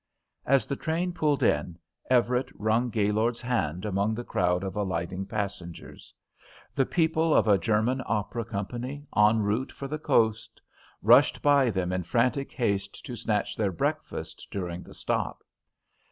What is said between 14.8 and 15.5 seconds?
the stop.